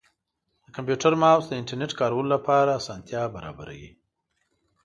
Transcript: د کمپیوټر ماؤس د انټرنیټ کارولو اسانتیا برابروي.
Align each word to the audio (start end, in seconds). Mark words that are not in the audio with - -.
د 0.65 0.67
کمپیوټر 0.75 1.13
ماؤس 1.21 1.45
د 1.47 1.53
انټرنیټ 1.61 1.91
کارولو 1.99 2.35
اسانتیا 2.79 3.21
برابروي. 3.35 3.89